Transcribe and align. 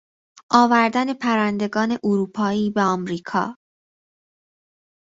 آوردن 0.51 1.13
پرندگان 1.13 1.97
اروپایی 2.03 2.69
به 2.71 2.81
امریکا 2.91 3.55